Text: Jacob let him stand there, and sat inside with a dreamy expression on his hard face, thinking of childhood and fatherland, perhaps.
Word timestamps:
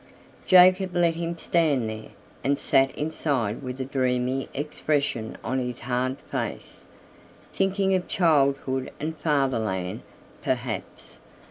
Jacob 0.47 0.95
let 0.95 1.13
him 1.15 1.37
stand 1.37 1.87
there, 1.87 2.09
and 2.43 2.57
sat 2.57 2.89
inside 2.97 3.61
with 3.61 3.79
a 3.79 3.85
dreamy 3.85 4.49
expression 4.51 5.37
on 5.43 5.59
his 5.59 5.81
hard 5.81 6.17
face, 6.21 6.85
thinking 7.53 7.93
of 7.93 8.07
childhood 8.07 8.89
and 8.99 9.15
fatherland, 9.19 10.01
perhaps. 10.41 11.19